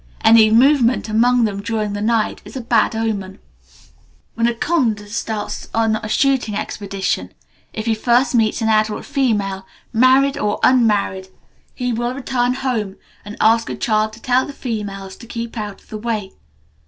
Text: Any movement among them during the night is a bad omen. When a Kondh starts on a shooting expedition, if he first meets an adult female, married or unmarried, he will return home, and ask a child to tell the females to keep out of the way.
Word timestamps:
Any 0.23 0.49
movement 0.49 1.07
among 1.09 1.43
them 1.43 1.61
during 1.61 1.93
the 1.93 2.01
night 2.01 2.41
is 2.43 2.55
a 2.55 2.61
bad 2.61 2.95
omen. 2.95 3.37
When 4.33 4.47
a 4.47 4.55
Kondh 4.55 5.07
starts 5.09 5.69
on 5.75 5.97
a 5.97 6.09
shooting 6.09 6.55
expedition, 6.55 7.33
if 7.71 7.85
he 7.85 7.93
first 7.93 8.33
meets 8.33 8.63
an 8.63 8.67
adult 8.67 9.05
female, 9.05 9.67
married 9.93 10.39
or 10.39 10.59
unmarried, 10.63 11.27
he 11.75 11.93
will 11.93 12.15
return 12.15 12.55
home, 12.55 12.95
and 13.23 13.37
ask 13.39 13.69
a 13.69 13.75
child 13.75 14.13
to 14.13 14.19
tell 14.19 14.47
the 14.47 14.53
females 14.53 15.15
to 15.17 15.27
keep 15.27 15.55
out 15.55 15.83
of 15.83 15.89
the 15.89 15.99
way. 15.99 16.33